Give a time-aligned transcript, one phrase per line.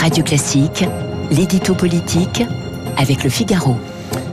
[0.00, 0.84] Radio Classique,
[1.32, 2.44] l'édito politique
[2.96, 3.76] avec le Figaro.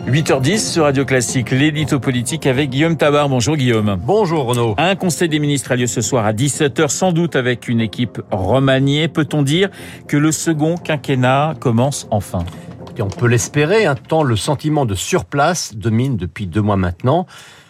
[0.07, 3.27] 8h10 sur Radio Classique, l'édito politique avec Guillaume Tabar.
[3.29, 3.97] Bonjour Guillaume.
[3.99, 4.75] Bonjour Renaud.
[4.77, 8.21] Un conseil des ministres a lieu ce soir à 17h, sans doute avec une équipe
[8.29, 9.07] remaniée.
[9.07, 9.69] Peut-on dire
[10.07, 12.45] que le second quinquennat commence enfin?
[12.97, 17.25] Et on peut l'espérer, un tant le sentiment de surplace domine depuis deux mois maintenant.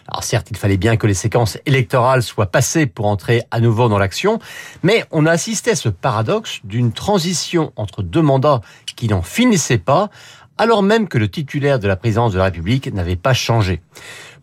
[0.06, 3.88] Alors certes, il fallait bien que les séquences électorales soient passées pour entrer à nouveau
[3.88, 4.38] dans l'action,
[4.84, 8.60] mais on a assisté à ce paradoxe d'une transition entre deux mandats
[8.94, 10.10] qui n'en finissaient pas,
[10.58, 13.80] alors même que le titulaire de la présidence de la République n'avait pas changé.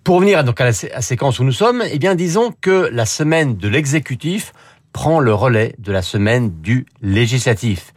[0.04, 3.56] Pour revenir donc à la séquence où nous sommes, eh bien disons que la semaine
[3.56, 4.52] de l'exécutif
[4.92, 7.94] prend le relais de la semaine du législatif.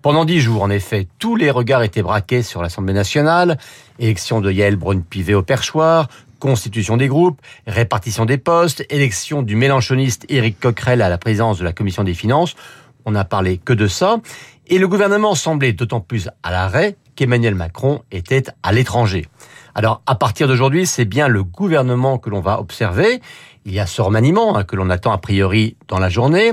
[0.00, 3.58] Pendant dix jours, en effet, tous les regards étaient braqués sur l'Assemblée nationale,
[3.98, 6.06] élection de Yael Braun-Pivet au perchoir,
[6.38, 11.64] constitution des groupes, répartition des postes, élection du mélanchoniste Éric Coquerel à la présidence de
[11.64, 12.54] la commission des finances.
[13.06, 14.18] On n'a parlé que de ça.
[14.68, 19.26] Et le gouvernement semblait d'autant plus à l'arrêt qu'Emmanuel Macron était à l'étranger.
[19.74, 23.20] Alors, à partir d'aujourd'hui, c'est bien le gouvernement que l'on va observer.
[23.64, 26.52] Il y a ce remaniement hein, que l'on attend a priori dans la journée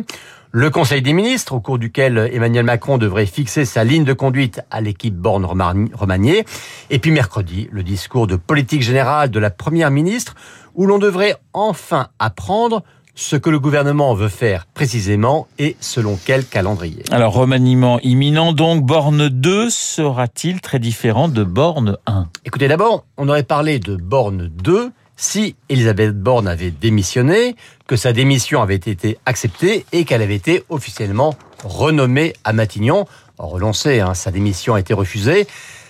[0.57, 4.61] le Conseil des ministres, au cours duquel Emmanuel Macron devrait fixer sa ligne de conduite
[4.71, 6.45] à l'équipe Borne-Remanier,
[6.89, 10.33] et puis mercredi, le discours de politique générale de la Première ministre,
[10.73, 12.83] où l'on devrait enfin apprendre
[13.15, 17.03] ce que le gouvernement veut faire précisément et selon quel calendrier.
[17.11, 23.27] Alors, remaniement imminent, donc, Borne 2 sera-t-il très différent de Borne 1 Écoutez, d'abord, on
[23.27, 27.55] aurait parlé de Borne 2 si Elisabeth Borne avait démissionné,
[27.87, 33.05] que sa démission avait été acceptée et qu'elle avait été officiellement renommée à Matignon.
[33.37, 35.47] Relancée, hein, sa démission a été refusée.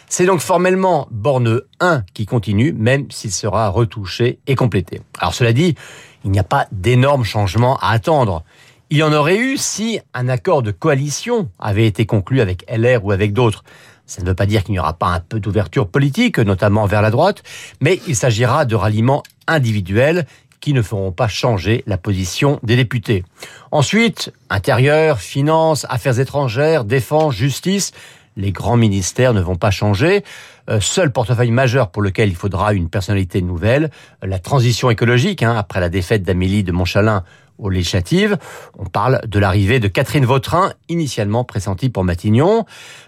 [0.08, 5.02] C'est donc formellement Borne 1 qui continue, même s'il sera retouché et complété.
[5.20, 5.76] Alors cela dit,
[6.24, 8.44] il n'y a pas d'énormes changements à attendre.
[8.92, 13.04] Il y en aurait eu si un accord de coalition avait été conclu avec LR
[13.04, 13.64] ou avec d'autres.
[14.06, 17.02] Ça ne veut pas dire qu'il n'y aura pas un peu d'ouverture politique, notamment vers
[17.02, 17.44] la droite,
[17.82, 20.26] mais il s'agira de ralliements individuels
[20.62, 23.24] qui ne feront pas changer la position des députés.
[23.72, 27.92] Ensuite, intérieur, finances, affaires étrangères, défense, justice,
[28.38, 30.24] les grands ministères ne vont pas changer.
[30.70, 33.92] Euh, seul portefeuille majeur pour lequel il faudra une personnalité nouvelle,
[34.24, 37.24] la transition écologique, hein, après la défaite d'Amélie de Montchalin
[37.58, 38.38] aux législatives.
[38.78, 42.66] On parle de l'arrivée de Catherine Vautrin, initialement pressentie pour Matignon.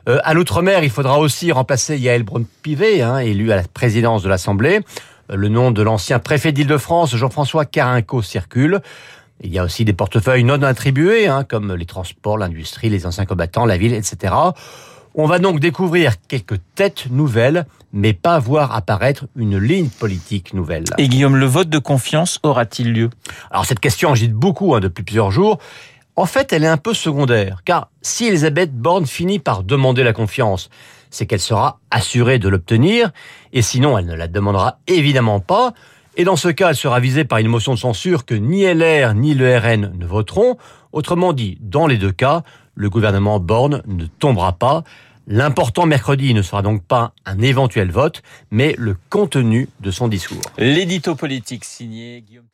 [0.08, 4.30] Euh, à l'outre-mer, il faudra aussi remplacer Yael Braun-Pivet, hein, élu à la présidence de
[4.30, 4.82] l'Assemblée.
[5.32, 8.82] Euh, le nom de l'ancien préfet d'Île-de-France, Jean-François Carinco, circule.
[9.42, 13.26] Il y a aussi des portefeuilles non attribués, hein, comme les transports, l'industrie, les anciens
[13.26, 14.34] combattants, la ville, etc.
[15.20, 20.84] On va donc découvrir quelques têtes nouvelles, mais pas voir apparaître une ligne politique nouvelle.
[21.00, 23.10] Et Guillaume, le vote de confiance aura-t-il lieu?
[23.50, 25.58] Alors cette question agite beaucoup hein, depuis plusieurs jours.
[26.16, 30.14] En fait, elle est un peu secondaire, car si Elisabeth Borne finit par demander la
[30.14, 30.70] confiance,
[31.10, 33.10] c'est qu'elle sera assurée de l'obtenir,
[33.54, 35.74] et sinon elle ne la demandera évidemment pas,
[36.18, 39.14] et dans ce cas elle sera visée par une motion de censure que ni LR
[39.14, 40.58] ni le RN ne voteront.
[40.92, 42.44] Autrement dit, dans les deux cas,
[42.76, 44.84] le gouvernement Borne ne tombera pas.
[45.28, 50.42] L'important mercredi ne sera donc pas un éventuel vote, mais le contenu de son discours.
[50.58, 52.48] L'édito politique signé Guillaume